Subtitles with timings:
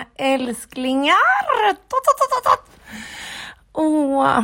[0.00, 1.16] mina älsklingar.
[3.72, 4.42] Åh.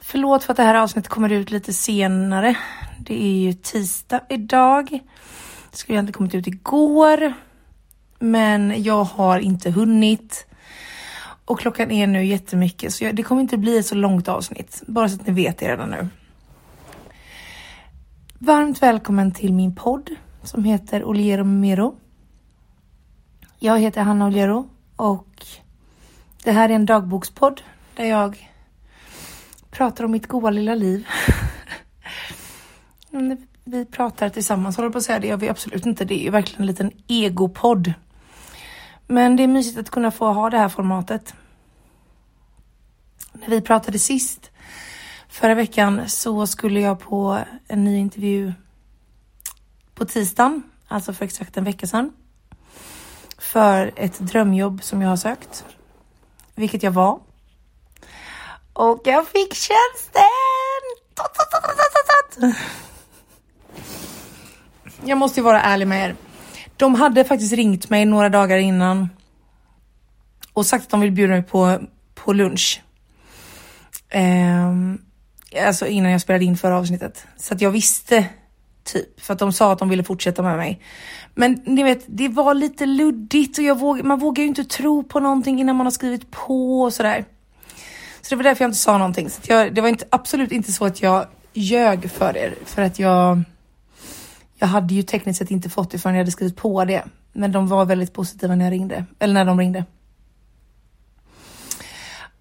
[0.00, 2.56] Förlåt för att det här avsnittet kommer ut lite senare.
[2.98, 5.00] Det är ju tisdag idag.
[5.70, 7.32] Det skulle inte kommit ut igår.
[8.18, 10.46] Men jag har inte hunnit.
[11.44, 14.82] Och klockan är nu jättemycket så det kommer inte bli ett så långt avsnitt.
[14.86, 16.08] Bara så att ni vet det redan nu.
[18.38, 20.10] Varmt välkommen till min podd
[20.42, 22.01] som heter Oliero Mero.
[23.64, 25.46] Jag heter Hanna Oljero och
[26.44, 27.62] det här är en dagbokspodd
[27.96, 28.50] där jag
[29.70, 31.08] pratar om mitt goa lilla liv.
[33.64, 36.04] vi pratar tillsammans, håller på att säga det gör vi absolut inte.
[36.04, 37.92] Det är ju verkligen en liten egopodd.
[39.06, 41.34] Men det är mysigt att kunna få ha det här formatet.
[43.32, 44.50] När vi pratade sist
[45.28, 48.52] förra veckan så skulle jag på en ny intervju
[49.94, 52.12] på tisdagen, alltså för exakt en vecka sedan.
[53.42, 55.64] För ett drömjobb som jag har sökt,
[56.54, 57.20] vilket jag var.
[58.72, 60.22] Och jag fick tjänsten!
[65.04, 66.16] Jag måste ju vara ärlig med er.
[66.76, 69.08] De hade faktiskt ringt mig några dagar innan
[70.52, 71.78] och sagt att de vill bjuda mig på,
[72.14, 72.82] på lunch.
[74.14, 75.04] Um,
[75.66, 77.26] alltså innan jag spelade in förra avsnittet.
[77.36, 78.26] Så att jag visste
[78.84, 80.80] typ för att de sa att de ville fortsätta med mig.
[81.34, 85.02] Men ni vet, det var lite luddigt och jag våg, man vågar ju inte tro
[85.02, 87.24] på någonting innan man har skrivit på och sådär.
[88.22, 89.30] Så det var därför jag inte sa någonting.
[89.30, 92.98] Så jag, det var inte, absolut inte så att jag ljög för er för att
[92.98, 93.42] jag
[94.62, 97.04] jag hade ju tekniskt sett inte fått det förrän jag hade skrivit på det.
[97.32, 99.84] Men de var väldigt positiva när jag ringde, eller när de ringde.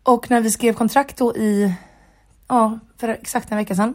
[0.03, 1.73] Och när vi skrev kontrakt då i,
[2.47, 3.93] ja, för exakt en vecka sedan.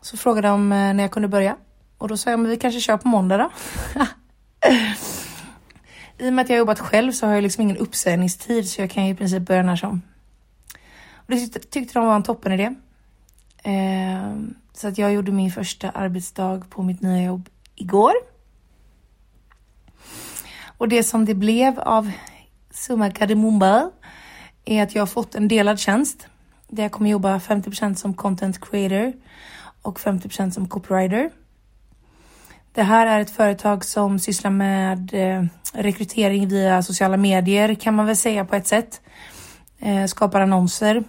[0.00, 1.56] Så frågade de eh, när jag kunde börja.
[1.98, 3.50] Och då sa jag, men vi kanske kör på måndag då.
[6.18, 8.80] I och med att jag har jobbat själv så har jag liksom ingen uppsägningstid så
[8.80, 10.02] jag kan ju i princip börja när som.
[11.14, 12.74] Och det tyckte, tyckte de var en toppen idé.
[13.62, 14.34] Eh,
[14.72, 18.12] så att jag gjorde min första arbetsdag på mitt nya jobb igår.
[20.78, 22.10] Och det som det blev av
[22.70, 23.90] summa kardemumma
[24.64, 26.28] är att jag har fått en delad tjänst
[26.68, 29.12] där jag kommer jobba 50% som content creator
[29.88, 31.30] och 50% som copywriter.
[32.72, 38.06] Det här är ett företag som sysslar med eh, rekrytering via sociala medier kan man
[38.06, 39.00] väl säga på ett sätt.
[39.78, 41.04] Eh, skapar annonser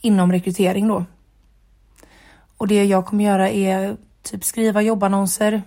[0.00, 1.04] inom rekrytering då.
[2.56, 5.62] Och det jag kommer göra är typ skriva jobbannonser,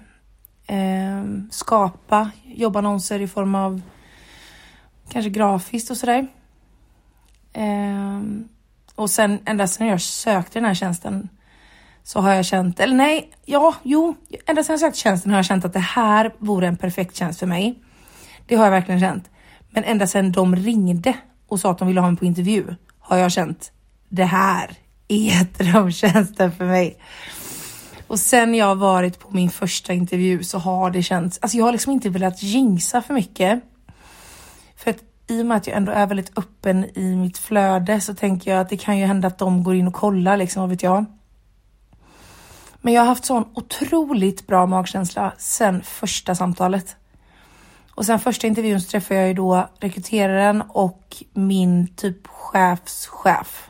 [0.68, 3.82] eh, skapa jobbannonser i form av
[5.10, 6.28] kanske grafiskt och sådär.
[8.96, 11.30] Och sen ända sedan jag sökte den här tjänsten
[12.06, 15.46] så har jag känt, eller nej, ja, jo, ända sedan jag sökte tjänsten har jag
[15.46, 17.80] känt att det här vore en perfekt tjänst för mig.
[18.48, 19.30] Det har jag verkligen känt.
[19.70, 21.14] Men ända sedan de ringde
[21.48, 23.72] och sa att de ville ha mig på intervju har jag känt
[24.10, 24.72] det här
[25.08, 26.98] är drömtjänsten för mig.
[28.08, 31.72] Och sen jag varit på min första intervju så har det känts, alltså jag har
[31.72, 33.64] liksom inte velat jinxa för mycket.
[34.76, 38.16] För att i och med att jag ändå är väldigt öppen i mitt flöde så
[38.16, 40.70] tänker jag att det kan ju hända att de går in och kollar liksom, vad
[40.70, 41.06] vet jag.
[42.86, 46.96] Men jag har haft sån otroligt bra magkänsla sen första samtalet.
[47.92, 53.70] Och sen första intervjun så träffade jag ju då rekryteraren och min typ chefschef.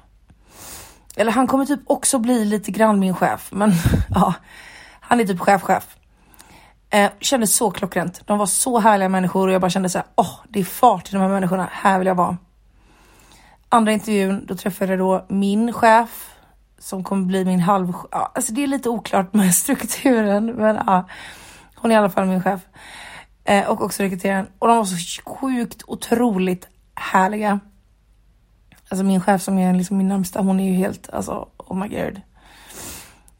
[1.16, 3.72] Eller han kommer typ också bli lite grann min chef, men
[4.09, 4.34] ja,
[5.00, 5.98] han är typ chefchef.
[6.90, 8.22] Eh, kändes så klockrent.
[8.28, 10.64] De var så härliga människor och jag bara kände så här, åh, oh, det är
[10.64, 11.70] fart i de här människorna.
[11.72, 12.38] Här vill jag vara.
[13.70, 16.34] Andra intervjun, då träffade jag då min chef
[16.85, 17.94] som kommer bli min halv...
[18.12, 21.07] Ja, alltså det är lite oklart med strukturen, men ja,
[21.75, 22.62] hon är i alla fall min chef.
[23.44, 24.47] Eh, och också rekryteraren.
[24.59, 27.59] Och de var så sjukt otroligt härliga.
[28.90, 31.88] Alltså min chef som är liksom min närmsta, hon är ju helt, alltså oh my
[31.88, 32.21] god.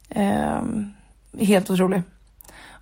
[0.08, 0.62] Eh,
[1.46, 2.02] helt otrolig.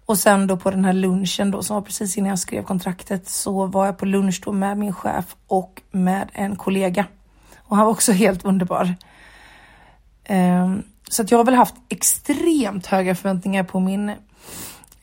[0.07, 3.29] Och sen då på den här lunchen då som var precis innan jag skrev kontraktet
[3.29, 7.07] så var jag på lunch då med min chef och med en kollega.
[7.59, 8.95] Och han var också helt underbar.
[10.25, 14.13] Ehm, så att jag har väl haft extremt höga förväntningar på min,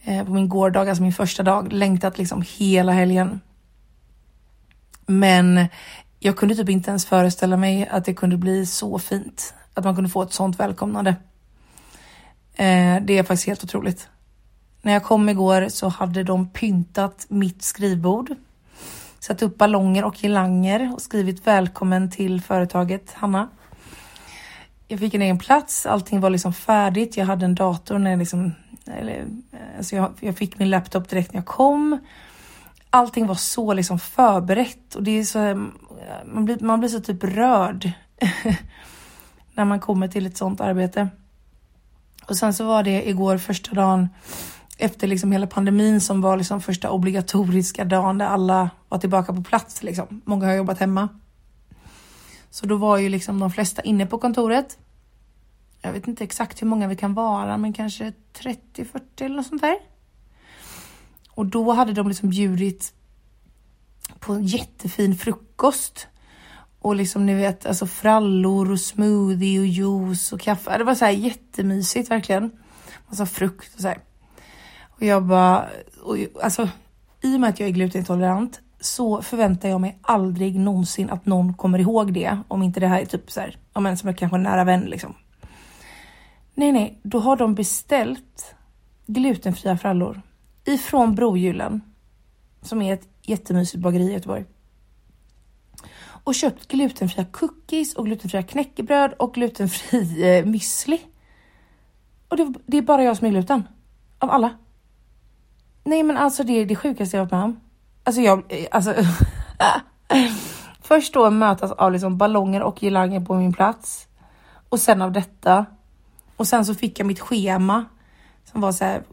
[0.03, 1.73] eh, på min gårdag, alltså min första dag.
[1.73, 3.41] Längtat liksom hela helgen.
[5.05, 5.67] Men
[6.19, 9.53] jag kunde typ inte ens föreställa mig att det kunde bli så fint.
[9.73, 11.15] Att man kunde få ett sånt välkomnande.
[12.55, 14.09] Eh, det är faktiskt helt otroligt.
[14.81, 18.35] När jag kom igår så hade de pyntat mitt skrivbord.
[19.19, 23.49] Satt upp ballonger och girlanger och skrivit välkommen till företaget Hanna.
[24.91, 27.17] Jag fick en egen plats, allting var liksom färdigt.
[27.17, 28.51] Jag hade en dator när jag liksom,
[28.85, 29.25] eller,
[29.77, 31.99] alltså jag, jag fick min laptop direkt när jag kom.
[32.89, 35.55] allting var så liksom förberett och det är så, eh,
[36.25, 37.91] man blir, man blir så typ rörd
[39.53, 41.09] när man kommer till ett sånt arbete.
[42.25, 44.09] Och sen så var det igår första dagen
[44.77, 49.43] efter liksom hela pandemin som var liksom första obligatoriska dagen där alla var tillbaka på
[49.43, 49.83] plats.
[49.83, 50.21] Liksom.
[50.25, 51.09] Många har jobbat hemma.
[52.51, 54.77] Så då var ju liksom de flesta inne på kontoret.
[55.81, 58.85] Jag vet inte exakt hur många vi kan vara, men kanske 30-40
[59.19, 59.77] eller något sånt där.
[61.29, 62.93] Och då hade de liksom bjudit
[64.19, 66.07] på en jättefin frukost.
[66.79, 70.77] Och liksom ni vet, alltså frallor och smoothie och juice och kaffe.
[70.77, 72.51] Det var så här jättemysigt verkligen.
[73.07, 73.99] Massa frukt och så här.
[74.89, 75.69] Och jag bara,
[76.03, 76.69] och, alltså
[77.21, 81.53] i och med att jag är glutenintolerant så förväntar jag mig aldrig någonsin att någon
[81.53, 82.37] kommer ihåg det.
[82.47, 84.63] Om inte det här är typ så här, ja men som är kanske en nära
[84.63, 85.15] vän liksom.
[86.53, 88.55] Nej, nej, då har de beställt
[89.05, 90.21] glutenfria frallor
[90.65, 91.81] ifrån Brogyllen,
[92.61, 94.45] som är ett jättemysigt bageri i Göteborg.
[96.23, 100.99] Och köpt glutenfria cookies och glutenfria knäckebröd och glutenfri eh, müsli.
[102.27, 103.63] Och det, det, är bara jag som är gluten.
[104.19, 104.57] Av alla.
[105.83, 107.59] Nej men alltså det är det sjukaste jag varit med om.
[108.03, 108.93] Alltså jag, alltså.
[110.81, 114.07] Först då mötas av liksom ballonger och girlanger på min plats.
[114.69, 115.65] Och sen av detta.
[116.35, 117.85] Och sen så fick jag mitt schema
[118.51, 119.03] som var så här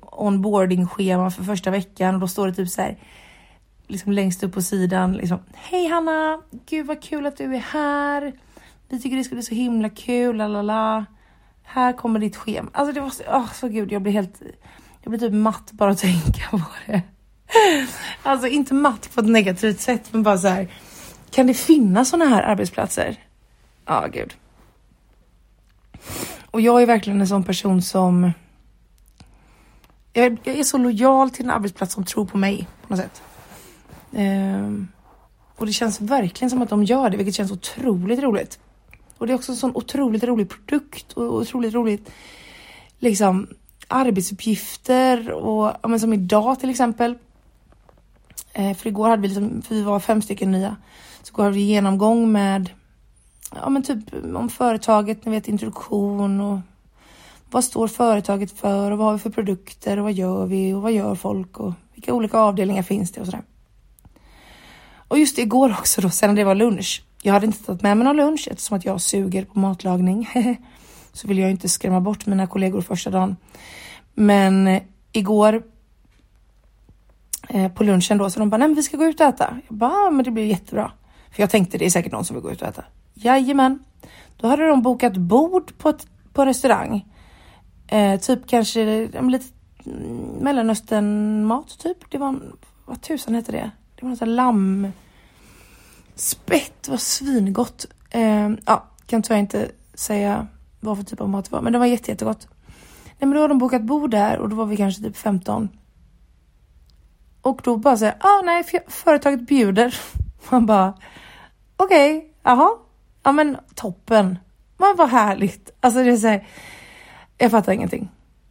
[0.00, 2.98] onboarding schema för första veckan och då står det typ så här
[3.86, 6.42] liksom längst upp på sidan liksom Hej Hanna!
[6.66, 8.32] Gud vad kul att du är här.
[8.88, 11.06] Vi tycker det ska bli så himla kul, lalala.
[11.62, 12.70] Här kommer ditt schema.
[12.72, 14.42] Alltså det var så, oh, så gud, jag blir helt,
[15.02, 17.02] jag blir typ matt bara att tänka på det.
[18.22, 20.68] Alltså inte matt på ett negativt sätt, men bara så här.
[21.30, 23.18] Kan det finnas sådana här arbetsplatser?
[23.86, 24.34] Ja, ah, gud.
[26.50, 28.32] Och jag är verkligen en sån person som
[30.12, 33.22] jag, jag är så lojal till en arbetsplats som tror på mig på något sätt.
[34.16, 34.88] Ehm,
[35.56, 38.58] och det känns verkligen som att de gör det, vilket känns otroligt roligt.
[39.18, 42.10] Och det är också en sån otroligt rolig produkt och otroligt roligt
[42.98, 43.46] liksom
[43.88, 47.18] arbetsuppgifter och ja, men som idag till exempel.
[48.52, 50.76] Eh, för igår hade vi liksom, för vi var fem stycken nya,
[51.22, 52.70] så igår hade vi genomgång med
[53.54, 53.98] ja men typ
[54.34, 56.58] om företaget, ni vet introduktion och
[57.50, 60.82] vad står företaget för och vad har vi för produkter och vad gör vi och
[60.82, 63.42] vad gör folk och vilka olika avdelningar finns det och sådär.
[65.08, 67.04] Och just igår också då, sen när det var lunch.
[67.22, 70.28] Jag hade inte tagit med mig någon lunch eftersom att jag suger på matlagning.
[71.12, 73.36] så vill jag inte skrämma bort mina kollegor första dagen.
[74.14, 74.82] Men eh,
[75.12, 75.62] igår
[77.54, 79.56] Eh, på lunchen då så de bara, nej men vi ska gå ut och äta.
[79.68, 80.92] Jag bara, ah, men det blir jättebra.
[81.30, 82.84] För jag tänkte det är säkert någon som vill gå ut och äta.
[83.14, 83.78] Jajamän.
[84.36, 87.04] Då hade de bokat bord på, ett, på restaurang
[87.86, 89.46] Eh, typ kanske lite
[89.86, 92.10] mm, mellanöstern-mat typ.
[92.10, 92.36] Det var,
[92.84, 93.70] vad tusan hette det?
[93.94, 94.92] Det var något sånt lamm...
[96.16, 97.86] Spett var svingott.
[98.10, 100.46] Eh, ja, kan tyvärr inte säga
[100.80, 102.48] vad för typ av mat det var, men det var jätte, jättegott.
[103.06, 105.68] Nej, men då har de bokat bord där och då var vi kanske typ 15.
[107.44, 110.00] Och då bara säger ah nej, företaget bjuder.
[110.50, 110.94] Man bara,
[111.76, 112.70] okej, okay, jaha,
[113.22, 114.38] ja men toppen.
[114.76, 115.70] Men vad härligt.
[115.80, 116.46] Alltså det är så här,
[117.38, 118.08] jag fattar ingenting.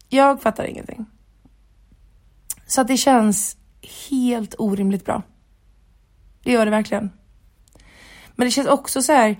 [0.10, 1.06] Jag fattar ingenting.
[2.68, 3.58] Så att det känns
[4.10, 5.22] helt orimligt bra.
[6.44, 7.12] Det gör det verkligen.
[8.36, 9.36] Men det känns också så här.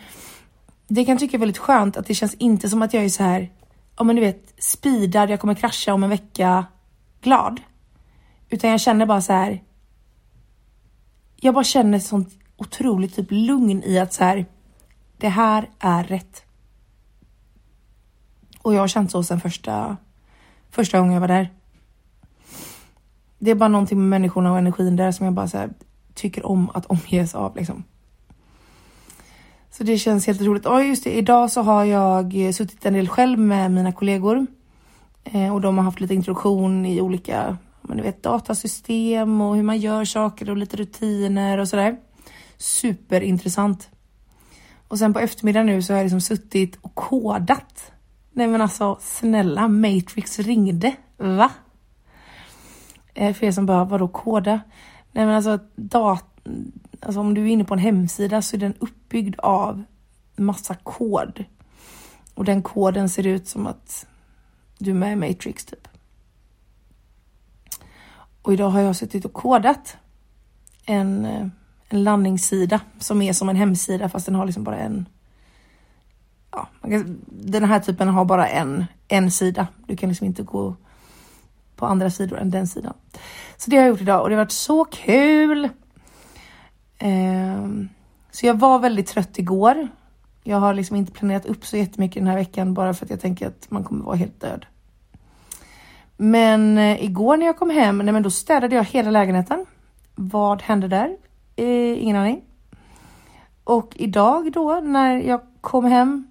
[0.88, 3.24] Det kan tycka är väldigt skönt att det känns inte som att jag är så
[3.24, 3.52] här.
[3.98, 5.30] Ja, men du vet speedad.
[5.30, 6.66] Jag kommer krascha om en vecka.
[7.22, 7.62] Glad.
[8.54, 9.64] Utan jag känner bara så här.
[11.36, 14.46] Jag bara känner sånt otroligt typ lugn i att så här.
[15.18, 16.44] Det här är rätt.
[18.62, 19.98] Och jag har känt så sen första,
[20.70, 21.50] första gången jag var där.
[23.40, 25.70] Det är bara någonting med människorna och energin där som jag bara så här,
[26.14, 27.84] tycker om att omges av liksom.
[29.72, 30.66] Så det känns helt roligt.
[30.66, 34.48] Ja just det, idag så har jag suttit en del själv med mina kollegor.
[35.24, 39.64] Eh, och de har haft lite introduktion i olika men du vet, datasystem och hur
[39.64, 41.98] man gör saker och lite rutiner och sådär.
[42.58, 43.90] Superintressant.
[44.88, 47.94] Och sen på eftermiddagen nu så har jag liksom suttit och kodat
[48.36, 50.96] Nej men alltså snälla, Matrix ringde.
[51.18, 51.52] Va?
[53.14, 54.62] Eh, för er som bara, vadå koda?
[55.12, 56.48] Nej men alltså, dat
[57.00, 59.84] alltså om du är inne på en hemsida så är den uppbyggd av
[60.36, 61.46] massa kod.
[62.34, 64.06] Och den koden ser ut som att
[64.78, 65.88] du är med i Matrix typ.
[68.44, 69.98] Och idag har jag suttit och kodat
[70.86, 71.48] en, eh,
[71.90, 75.06] en landningssida som är som en hemsida fast den har liksom bara en
[76.52, 76.68] ja,
[77.28, 79.68] den här typen har bara en, en sida.
[79.88, 80.76] Du kan liksom inte gå
[81.76, 82.94] på andra sidor än den sidan.
[83.58, 85.70] Så det har jag gjort idag och det har varit så kul.
[87.02, 87.90] Um,
[88.32, 89.88] så jag var väldigt trött igår.
[90.44, 93.22] Jag har liksom inte planerat upp så jättemycket den här veckan bara för att jag
[93.22, 94.66] tänker att man kommer vara helt död.
[96.24, 99.66] Men eh, igår när jag kom hem, nej men då städade jag hela lägenheten.
[100.16, 101.18] Vad hände där?
[101.56, 102.42] Eh, ingen aning.
[103.64, 106.28] Och idag då när jag kom hem,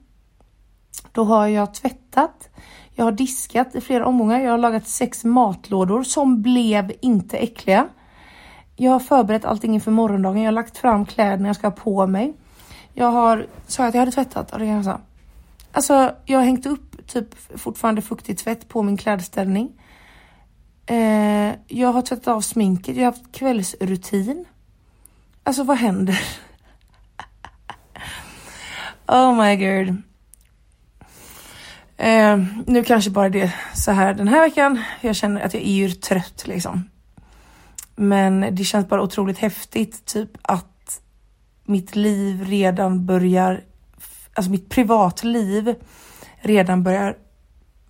[1.12, 2.48] då har jag tvättat.
[2.94, 4.40] Jag har diskat i flera omgångar.
[4.40, 7.88] Jag har lagat sex matlådor som blev inte äckliga.
[8.76, 10.42] Jag har förberett allting inför morgondagen.
[10.42, 12.34] Jag har lagt fram kläderna jag ska ha på mig.
[12.94, 14.52] Jag har, sa jag att jag hade tvättat?
[14.52, 15.00] Och det kan jag säga.
[15.72, 19.72] Alltså, jag har hängt upp typ fortfarande fuktig tvätt på min klädställning.
[20.86, 22.96] Eh, jag har tvättat av sminket.
[22.96, 24.44] Jag har haft kvällsrutin.
[25.42, 26.20] Alltså, vad händer?
[29.06, 29.96] oh my god.
[31.96, 34.82] Eh, nu kanske bara det så här den här veckan.
[35.00, 36.90] Jag känner att jag är ju trött liksom.
[37.96, 41.00] Men det känns bara otroligt häftigt typ att
[41.64, 43.64] mitt liv redan börjar,
[44.34, 45.74] alltså mitt privatliv
[46.40, 47.16] redan börjar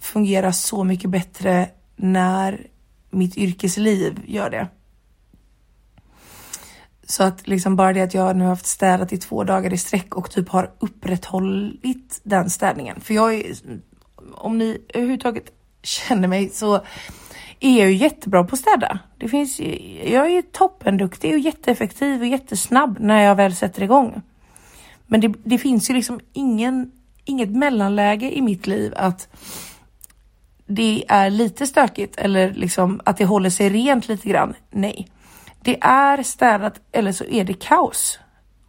[0.01, 2.67] fungera så mycket bättre när
[3.13, 4.69] mitt yrkesliv gör det.
[7.07, 9.79] Så att liksom bara det att jag nu har haft städat i två dagar i
[9.79, 13.01] sträck och typ har upprätthållit den städningen.
[13.01, 13.57] För jag är,
[14.35, 15.53] om ni överhuvudtaget
[15.83, 16.75] känner mig så
[17.61, 18.99] är jag ju jättebra på att städa.
[19.19, 19.61] Det finns,
[20.05, 24.23] jag är toppenduktig och jätteeffektiv och jättesnabb när jag väl sätter igång.
[25.07, 26.93] Men det, det finns ju liksom ingen,
[27.25, 29.29] inget mellanläge i mitt liv att
[30.75, 34.55] det är lite stökigt eller liksom att det håller sig rent lite grann.
[34.71, 35.09] Nej,
[35.63, 38.19] det är städat eller så är det kaos.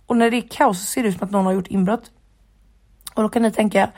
[0.05, 2.11] Och när det är kaos så ser det ut som att någon har gjort inbrott.
[3.13, 3.91] Och då kan ni tänka,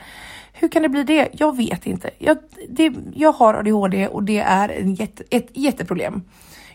[0.52, 1.28] hur kan det bli det?
[1.32, 2.10] Jag vet inte.
[2.18, 6.22] Jag, det, jag har ADHD och det är en jätte, ett jätteproblem.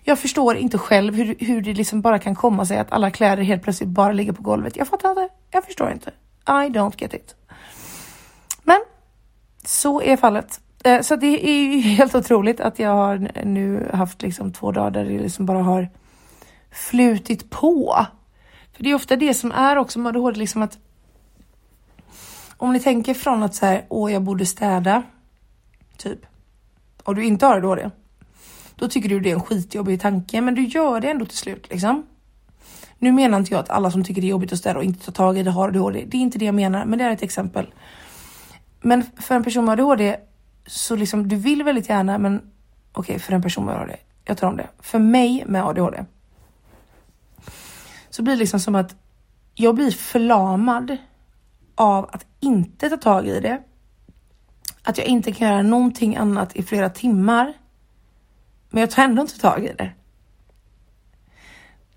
[0.03, 3.43] Jag förstår inte själv hur, hur det liksom bara kan komma sig att alla kläder
[3.43, 4.77] helt plötsligt bara ligger på golvet.
[4.77, 5.29] Jag fattar inte.
[5.51, 6.11] Jag förstår inte.
[6.47, 7.35] I don't get it.
[8.63, 8.79] Men
[9.65, 10.59] så är fallet.
[10.83, 14.91] Eh, så det är ju helt otroligt att jag har nu haft liksom två dagar
[14.91, 15.89] där det liksom bara har
[16.71, 18.05] flutit på.
[18.73, 20.77] För det är ofta det som är också med ADHD, liksom att
[22.57, 25.03] om ni tänker från att så här, åh, jag borde städa,
[25.97, 26.19] typ,
[27.03, 27.89] och du inte har ADHD,
[28.75, 31.69] då tycker du det är en skitjobbig tanke, men du gör det ändå till slut
[31.69, 32.05] liksom.
[32.97, 35.05] Nu menar inte jag att alla som tycker det är jobbigt att städa och inte
[35.05, 36.05] tar tag i det har ADHD.
[36.07, 37.73] Det är inte det jag menar, men det är ett exempel.
[38.81, 40.17] Men för en person med ADHD
[40.65, 42.51] så liksom, du vill väldigt gärna, men okej,
[43.01, 44.69] okay, för en person med ADHD, jag tar om det.
[44.79, 46.05] För mig med ADHD
[48.09, 48.95] så blir det liksom som att
[49.55, 50.97] jag blir förlamad
[51.75, 53.63] av att inte ta tag i det.
[54.83, 57.53] Att jag inte kan göra någonting annat i flera timmar.
[58.69, 59.91] Men jag tar ändå inte tag i det.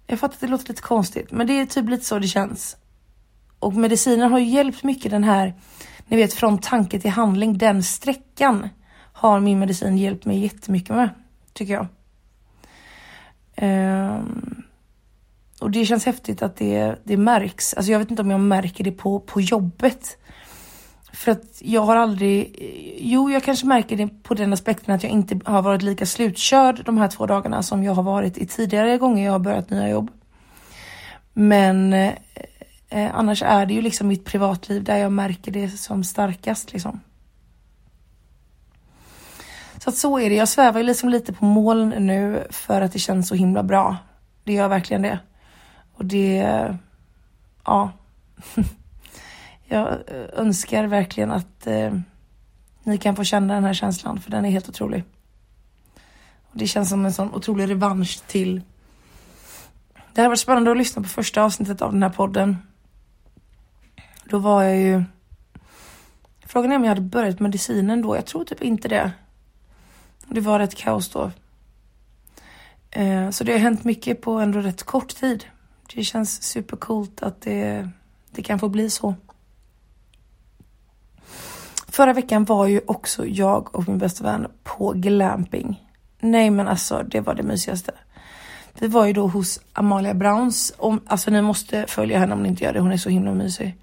[0.07, 2.77] Jag fattar att det låter lite konstigt, men det är typ lite så det känns.
[3.59, 5.55] Och medicinen har ju hjälpt mycket den här,
[6.09, 8.69] ni vet från tanke till handling, den sträckan
[9.13, 11.09] har min medicin hjälpt mig jättemycket med,
[11.53, 11.87] tycker jag.
[13.57, 14.63] Um,
[15.61, 17.75] och det känns häftigt att det, det märks.
[17.75, 20.19] Alltså jag vet inte om jag märker det på, på jobbet.
[21.13, 22.57] För att jag har aldrig,
[23.01, 26.85] jo jag kanske märker det på den aspekten att jag inte har varit lika slutkörd
[26.85, 29.89] de här två dagarna som jag har varit i tidigare gånger jag har börjat nya
[29.89, 30.11] jobb.
[31.33, 32.13] Men eh,
[32.95, 37.01] eh, annars är det ju liksom mitt privatliv där jag märker det som starkast liksom.
[39.79, 40.37] Så att så är det.
[40.37, 43.97] Jag svävar ju liksom lite på moln nu för att det känns så himla bra.
[44.45, 45.19] Det gör verkligen det.
[45.95, 46.77] Och det,
[47.65, 47.93] ja.
[49.67, 49.99] Jag
[50.33, 51.93] önskar verkligen att eh,
[52.83, 55.05] ni kan få känna den här känslan för den är helt otrolig.
[56.51, 58.63] Och det känns som en sån otrolig revansch till
[60.15, 62.57] det hade varit spännande att lyssna på första avsnittet av den här podden.
[64.25, 65.05] Då var jag ju...
[66.47, 68.17] Frågan är om jag hade börjat medicinen då.
[68.17, 69.13] Jag tror typ inte det.
[70.29, 71.31] Det var rätt kaos då.
[72.91, 75.45] Eh, så det har hänt mycket på ändå rätt kort tid.
[75.95, 77.89] Det känns supercoolt att det,
[78.31, 79.15] det kan få bli så.
[81.89, 85.89] Förra veckan var ju också jag och min bästa vän på glamping.
[86.21, 87.93] Nej men alltså det var det mysigaste.
[88.79, 90.75] Vi var ju då hos Amalia Browns.
[90.77, 92.81] Om, alltså ni måste följa henne om ni inte gör det.
[92.81, 93.77] Hon är så himla mysig.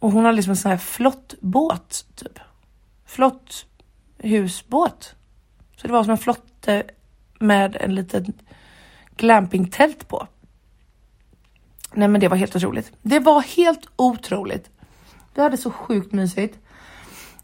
[0.00, 2.38] Och hon har liksom en sån här flott båt typ.
[3.06, 3.66] Flott
[4.18, 5.14] husbåt.
[5.76, 6.82] Så det var som en flotte
[7.38, 8.32] med en liten
[9.16, 10.26] glampingtält på.
[11.92, 12.92] Nej men det var helt otroligt.
[13.02, 14.70] Det var helt otroligt.
[15.34, 16.58] Vi hade så sjukt mysigt.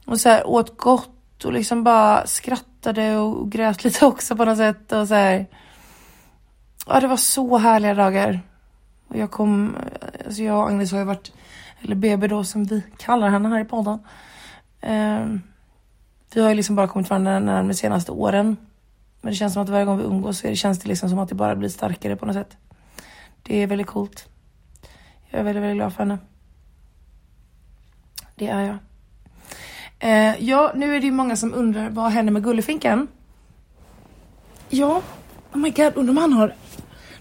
[0.05, 4.57] Och så här åt gott och liksom bara skrattade och grät lite också på något
[4.57, 5.47] sätt och så här.
[6.87, 8.41] Ja, det var så härliga dagar.
[9.09, 9.77] Och jag kom,
[10.27, 11.33] alltså jag och Agnes har ju varit,
[11.81, 13.99] eller BB då som vi kallar henne här i podden.
[14.81, 15.27] Eh,
[16.35, 18.57] vi har ju liksom bara kommit varandra närmare de senaste åren.
[19.21, 21.29] Men det känns som att varje gång vi umgås så känns det liksom som att
[21.29, 22.57] det bara blir starkare på något sätt.
[23.43, 24.29] Det är väldigt coolt.
[25.31, 26.19] Jag är väldigt, väldigt glad för henne.
[28.35, 28.79] Det är jag.
[29.99, 33.09] Eh, ja, nu är det ju många som undrar vad händer med Gullefinken?
[34.69, 35.03] Ja,
[35.53, 36.55] oh my god, undrar om han har...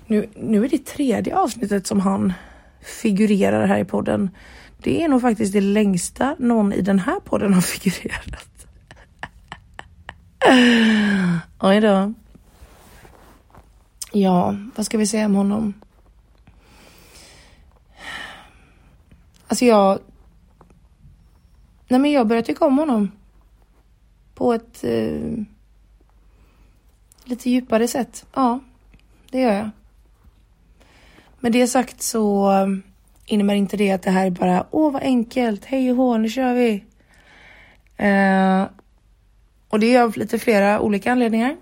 [0.07, 2.33] Nu, nu är det tredje avsnittet som han
[2.85, 4.29] figurerar här i podden.
[4.77, 8.67] Det är nog faktiskt det längsta någon i den här podden har figurerat.
[11.59, 12.13] Oj då.
[14.11, 15.73] Ja, vad ska vi säga om honom?
[19.47, 19.99] Alltså jag...
[21.87, 23.11] Nej men jag börjar tycka om honom.
[24.35, 24.83] På ett...
[24.83, 25.43] Eh,
[27.23, 28.25] lite djupare sätt.
[28.33, 28.59] Ja,
[29.31, 29.69] det gör jag.
[31.45, 32.83] Med det sagt så um,
[33.25, 36.29] innebär inte det att det här är bara åh vad enkelt, hej och hå, nu
[36.29, 36.83] kör vi.
[37.97, 38.63] Eh,
[39.69, 41.55] och det är av lite flera olika anledningar.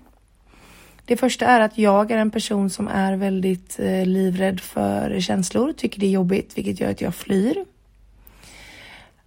[1.04, 5.72] Det första är att jag är en person som är väldigt eh, livrädd för känslor,
[5.72, 7.64] tycker det är jobbigt, vilket gör att jag flyr.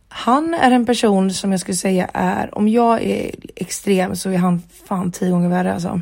[0.08, 4.38] Han är en person som jag skulle säga är, om jag är extrem så är
[4.38, 6.02] han fan tio gånger värre alltså.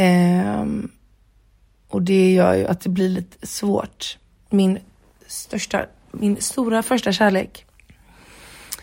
[0.00, 0.90] Um,
[1.92, 4.18] och det gör ju att det blir lite svårt.
[4.50, 4.78] Min
[5.26, 7.66] största, min stora första kärlek,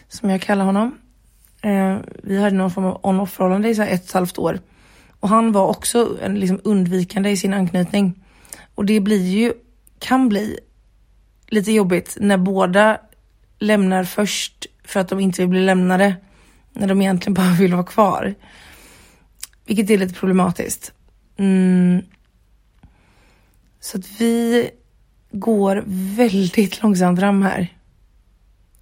[0.08, 0.98] som jag kallar honom.
[1.62, 4.60] Eh, vi hade någon form av on-off förhållande i så ett och ett halvt år.
[5.20, 8.24] Och han var också en, liksom undvikande i sin anknytning.
[8.76, 9.54] Och det blir ju,
[10.00, 10.60] kan bli
[11.48, 12.98] lite jobbigt när båda
[13.60, 16.16] lämnar först för att de inte vill bli lämnade.
[16.74, 18.36] När de egentligen bara vill vara kvar.
[19.66, 20.94] Vilket är lite problematiskt.
[21.38, 22.02] Mm.
[23.80, 24.70] Så att vi
[25.32, 25.84] går
[26.16, 27.78] väldigt långsamt fram här.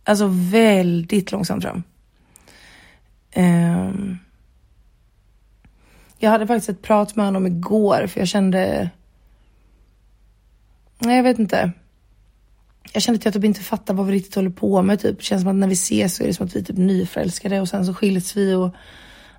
[0.03, 1.83] Alltså väldigt långsamt fram.
[3.36, 4.19] Um.
[6.17, 8.89] Jag hade faktiskt ett prat med honom igår för jag kände...
[10.99, 11.71] Nej, jag vet inte.
[12.93, 14.99] Jag kände att jag typ inte fattar vad vi riktigt håller på med.
[14.99, 15.17] Typ.
[15.17, 16.77] Det känns som att när vi ses så är det som att vi är typ
[16.77, 18.75] nyförälskade och sen så skiljs vi och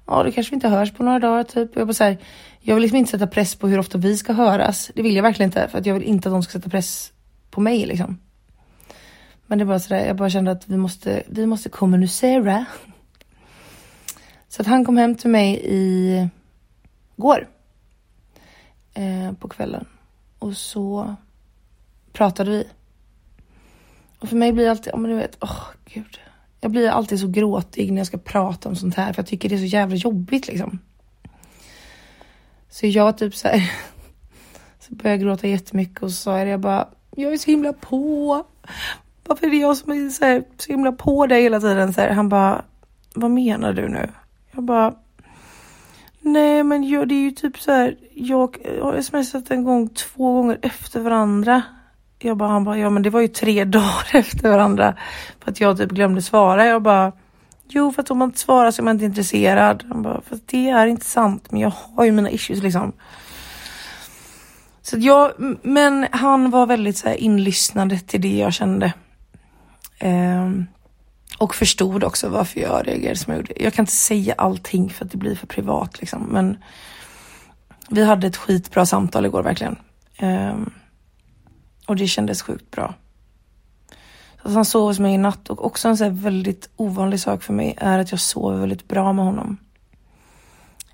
[0.09, 1.77] ja, då kanske vi inte hörs på några dagar typ.
[1.77, 2.19] Jag, bara så här,
[2.61, 4.91] jag vill liksom inte sätta press på hur ofta vi ska höras.
[4.95, 7.13] Det vill jag verkligen inte för att jag vill inte att de ska sätta press
[7.51, 8.19] på mig liksom.
[9.47, 12.65] Men det var sådär, jag bara kände att vi måste, vi måste kommunicera.
[14.49, 16.29] Så att han kom hem till mig i
[17.17, 17.49] går.
[18.95, 19.85] Eh, på kvällen.
[20.39, 21.15] Och så
[22.13, 22.69] pratade vi.
[24.19, 26.21] Och för mig blir det alltid, ja men du vet, åh oh, gud.
[26.61, 29.49] Jag blir alltid så gråtig när jag ska prata om sånt här för jag tycker
[29.49, 30.79] det är så jävla jobbigt liksom.
[32.69, 33.73] Så jag typ så här,
[34.81, 37.51] så började jag gråta jättemycket och så sa jag det, jag bara, jag är så
[37.51, 38.45] himla på.
[39.27, 41.93] Varför är det jag som är så, här, så himla på dig hela tiden?
[41.93, 42.65] Så här, han bara,
[43.15, 44.09] vad menar du nu?
[44.53, 44.95] Jag bara,
[46.21, 50.33] nej men jag, det är ju typ så här, jag har smsat en gång två
[50.33, 51.63] gånger efter varandra.
[52.19, 54.97] Jag bara, han bara, ja men det var ju tre dagar efter varandra.
[55.41, 56.67] För att jag typ glömde svara.
[56.67, 57.13] Jag bara,
[57.69, 59.85] jo för att om man inte svarar så är man inte intresserad.
[59.89, 61.51] Han bara, för det är inte sant.
[61.51, 62.93] Men jag har ju mina issues liksom.
[64.83, 68.93] Så jag, men han var väldigt så här inlyssnande till det jag kände.
[70.01, 70.67] Um,
[71.39, 73.63] och förstod också varför jag reagerade som jag gjorde.
[73.63, 76.23] Jag kan inte säga allting för att det blir för privat liksom.
[76.23, 76.57] Men
[77.89, 79.77] vi hade ett skitbra samtal igår verkligen.
[80.21, 80.71] Um,
[81.89, 82.95] och det kändes sjukt bra.
[84.43, 87.53] Så han sov hos mig i natt och också en så väldigt ovanlig sak för
[87.53, 89.57] mig är att jag sover väldigt bra med honom.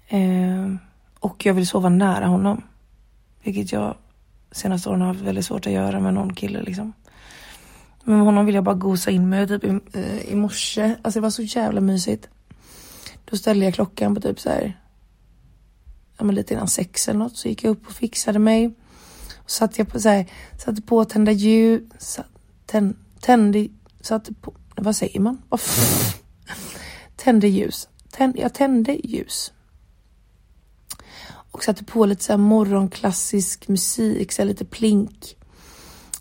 [0.08, 0.74] Eh,
[1.20, 2.62] och jag vill sova nära honom.
[3.42, 3.94] Vilket jag
[4.52, 6.92] senaste åren har haft väldigt svårt att göra med någon kille liksom.
[8.04, 10.94] Men med honom vill jag bara gosa in mig typ i, eh, i morse.
[11.02, 12.28] Alltså det var så jävla mysigt.
[13.24, 14.80] Då ställde jag klockan på typ så här.
[16.18, 18.74] Ja men lite innan sex eller något så gick jag upp och fixade mig.
[19.44, 20.26] Och satte jag på så här,
[20.58, 22.18] satte på tända ljus,
[22.66, 23.68] tänd, tände,
[24.00, 25.42] satte på, vad säger man?
[25.50, 25.60] Oh,
[27.16, 27.88] tände ljus.
[28.10, 29.52] Tänd, jag tände ljus.
[31.50, 35.36] Och satte på lite så här morgonklassisk musik, så lite plink.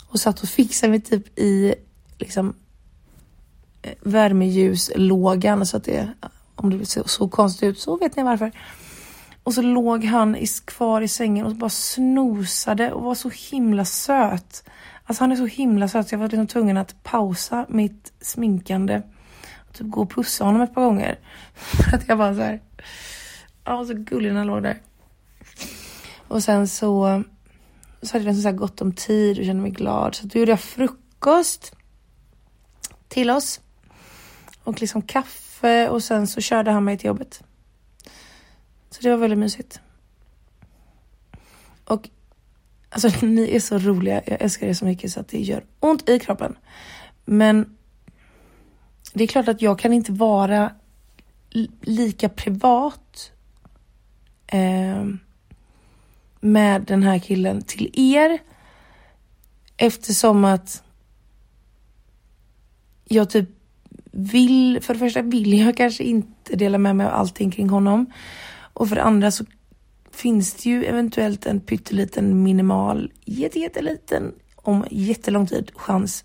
[0.08, 1.76] Och satt och fixade mig typ i
[2.18, 2.56] liksom
[3.82, 6.14] eh, värmeljuslågan så att det,
[6.56, 8.52] om det såg så konstigt ut så vet ni varför.
[9.44, 14.70] Och så låg han kvar i sängen och bara snosade och var så himla söt.
[15.04, 19.02] Alltså han är så himla söt så jag var liksom tvungen att pausa mitt sminkande
[19.68, 21.20] och typ gå och pussa honom ett par gånger.
[21.54, 22.62] För att jag bara så här.
[23.64, 24.78] Ja, så gullig när han låg där.
[26.28, 27.24] Och sen så,
[28.02, 30.16] så hade jag så gott om tid och kände mig glad.
[30.16, 31.76] Så då gjorde jag frukost
[33.08, 33.62] till oss.
[34.64, 37.44] Och liksom kaffe och sen så körde han mig till jobbet.
[38.94, 39.82] Så det var väldigt mysigt.
[41.86, 42.10] Och
[42.90, 44.22] alltså ni är så roliga.
[44.26, 46.56] Jag älskar er så mycket så att det gör ont i kroppen.
[47.26, 47.78] Men
[49.14, 50.72] det är klart att jag kan inte vara
[51.82, 53.32] lika privat
[54.48, 55.06] eh,
[56.40, 58.40] med den här killen till er
[59.78, 60.84] eftersom att
[63.06, 63.50] jag typ
[64.12, 68.06] vill, för det första vill jag kanske inte dela med mig av allting kring honom
[68.74, 69.46] och för det andra så
[70.12, 76.24] finns det ju eventuellt en pytteliten minimal, jätteliten om jättelång tid chans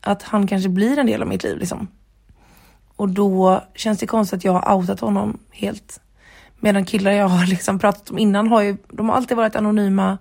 [0.00, 1.88] att han kanske blir en del av mitt liv liksom.
[2.96, 6.00] Och då känns det konstigt att jag har outat honom helt.
[6.60, 10.18] Medan killar jag har liksom pratat om innan har ju, de har alltid varit anonyma.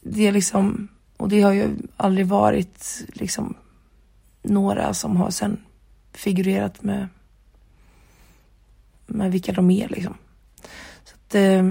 [0.00, 3.54] Det är liksom, och det har ju aldrig varit liksom
[4.42, 5.60] några som har sen
[6.12, 7.08] figurerat med,
[9.06, 10.14] med vilka de är liksom.
[11.28, 11.70] Att, eh,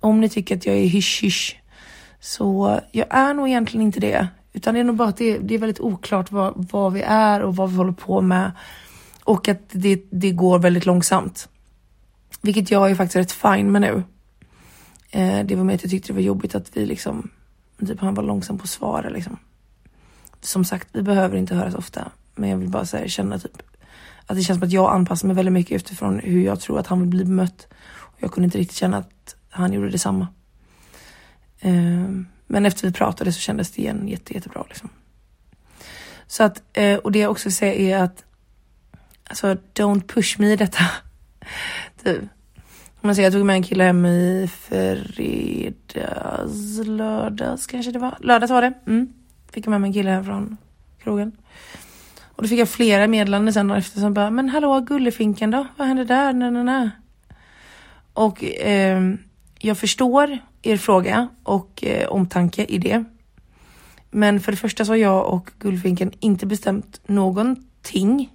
[0.00, 1.56] om ni tycker att jag är hysch hysch
[2.20, 4.28] så jag är nog egentligen inte det.
[4.52, 7.40] Utan det är nog bara att det, det är väldigt oklart vad, vad vi är
[7.40, 8.52] och vad vi håller på med.
[9.24, 11.48] Och att det, det går väldigt långsamt.
[12.40, 14.02] Vilket jag är faktiskt rätt fine med nu.
[15.10, 17.30] Eh, det var mer att jag tyckte det var jobbigt att vi liksom,
[17.86, 19.36] typ han var långsam på att svara liksom.
[20.40, 22.10] Som sagt, vi behöver inte höras ofta.
[22.34, 23.62] Men jag vill bara säga, känna typ
[24.26, 26.86] att det känns som att jag anpassar mig väldigt mycket utifrån hur jag tror att
[26.86, 27.68] han vill bli bemött.
[28.20, 30.28] Jag kunde inte riktigt känna att han gjorde detsamma.
[31.60, 32.08] Eh,
[32.46, 34.90] men efter vi pratade så kändes det igen jätte, jättebra liksom.
[36.26, 38.24] Så att, eh, och det jag också säger är att
[39.24, 40.84] alltså don't push me i detta.
[42.04, 42.22] typ.
[43.00, 45.66] Man säger, jag tog med en kille hem i fredags,
[46.86, 48.18] lördags kanske det var.
[48.20, 48.72] Lördags var det.
[48.86, 49.12] Mm.
[49.52, 50.56] Fick jag med mig en kille hem från
[51.02, 51.32] krogen.
[52.22, 55.66] Och då fick jag flera meddelanden sen efter som bara, men hallå gullefinken då?
[55.76, 56.32] Vad hände där?
[56.32, 56.90] Nej, nej, nej.
[58.12, 59.14] Och eh,
[59.58, 63.04] jag förstår er fråga och eh, omtanke i det.
[64.10, 68.32] Men för det första så har jag och Guldfinken inte bestämt någonting.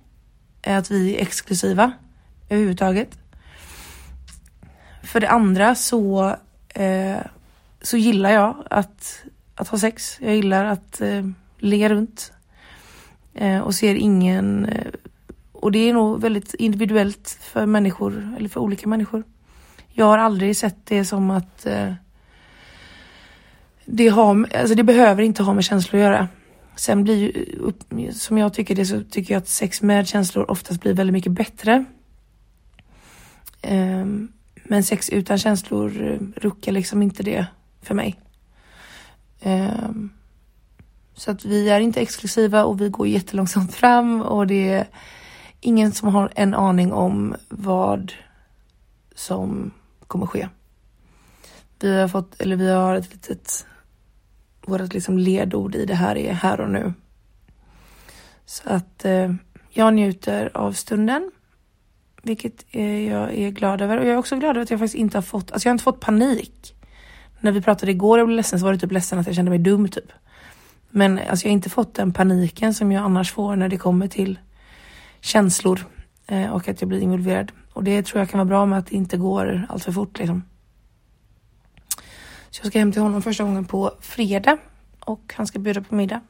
[0.67, 1.91] Att vi är exklusiva
[2.49, 3.19] överhuvudtaget.
[5.03, 6.35] För det andra så,
[6.69, 7.17] eh,
[7.81, 9.23] så gillar jag att,
[9.55, 10.17] att ha sex.
[10.21, 12.33] Jag gillar att eh, ligga runt.
[13.33, 14.65] Eh, och ser ingen...
[14.65, 14.91] Eh,
[15.51, 19.23] och det är nog väldigt individuellt för människor, eller för olika människor.
[19.97, 21.93] Jag har aldrig sett det som att eh,
[23.86, 26.27] det, har, alltså det behöver inte ha med känslor att göra.
[26.75, 30.81] Sen blir ju, som jag tycker det, så tycker jag att sex med känslor oftast
[30.81, 31.86] blir väldigt mycket bättre.
[33.62, 34.05] Eh,
[34.63, 37.45] men sex utan känslor eh, ruckar liksom inte det
[37.81, 38.15] för mig.
[39.39, 39.89] Eh,
[41.13, 44.88] så att vi är inte exklusiva och vi går jättelångsamt fram och det är
[45.62, 48.13] ingen som har en aning om vad
[49.15, 49.71] som
[50.07, 50.49] kommer ske.
[51.79, 53.65] Vi har fått, eller vi har ett litet
[54.65, 56.93] vårt liksom ledord i det här är här och nu.
[58.45, 59.33] Så att eh,
[59.69, 61.31] jag njuter av stunden,
[62.23, 63.97] vilket eh, jag är glad över.
[63.97, 65.75] Och jag är också glad över att jag faktiskt inte har fått, alltså jag har
[65.75, 66.75] inte fått panik.
[67.39, 69.49] När vi pratade igår och blev ledsen så var det typ ledsen att jag kände
[69.49, 70.11] mig dum typ.
[70.89, 74.07] Men alltså jag har inte fått den paniken som jag annars får när det kommer
[74.07, 74.39] till
[75.21, 75.85] känslor
[76.27, 77.51] eh, och att jag blir involverad.
[77.75, 80.19] Och det tror jag kan vara bra med att det inte går allt för fort
[80.19, 80.43] liksom.
[82.49, 84.57] Så jag ska hem till honom första gången på fredag
[84.99, 86.21] och han ska bjuda på middag.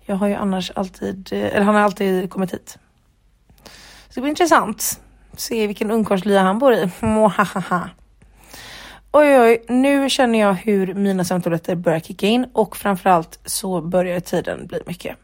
[0.00, 2.78] Jag har ju annars alltid, eller han har alltid kommit hit.
[4.08, 5.00] Så det blir intressant.
[5.36, 6.90] Se vilken ungkarlslya han bor i.
[7.00, 7.90] Mohahaha.
[9.12, 14.20] Oj, oj, nu känner jag hur mina sömntabletter börjar kicka in och framförallt så börjar
[14.20, 15.16] tiden bli mycket.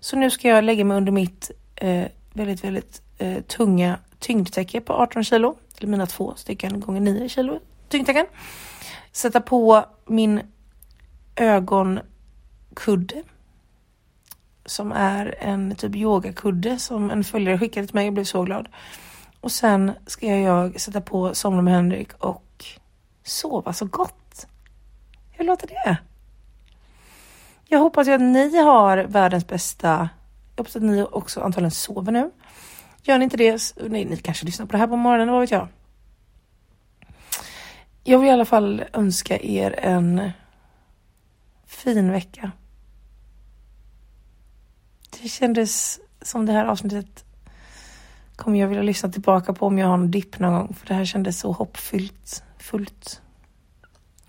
[0.00, 4.92] Så nu ska jag lägga mig under mitt eh, väldigt, väldigt eh, tunga tyngdtäcke på
[4.92, 8.26] 18 kilo, eller mina två stycken gånger 9 kilo tyngdtäcken
[9.12, 10.40] sätta på min
[11.36, 13.22] ögonkudde.
[14.64, 18.68] Som är en typ yogakudde som en följare skickade till mig och blev så glad.
[19.40, 22.64] Och sen ska jag sätta på Somna med Henrik och
[23.24, 24.46] sova så gott.
[25.30, 25.98] Hur låter det?
[27.68, 30.08] Jag hoppas ju att ni har världens bästa...
[30.56, 32.30] Jag hoppas att ni också antagligen sover nu.
[33.02, 35.50] Gör ni inte det, nej, ni kanske lyssnar på det här på morgonen, vad vet
[35.50, 35.68] jag.
[38.04, 40.30] Jag vill i alla fall önska er en
[41.66, 42.52] fin vecka.
[45.22, 47.24] Det kändes som det här avsnittet
[48.36, 50.74] kommer jag vilja lyssna tillbaka på om jag har en dipp någon gång.
[50.74, 52.42] För det här kändes så hoppfyllt.
[52.58, 53.22] Fullt.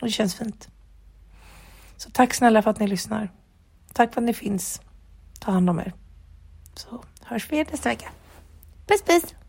[0.02, 0.70] Och det känns fint.
[1.98, 3.32] Så tack snälla för att ni lyssnar.
[3.94, 4.82] Tack för att ni finns.
[5.40, 5.94] Ta hand om er.
[6.76, 8.12] Så hörs vi nästa vecka.
[8.92, 9.41] Christmas.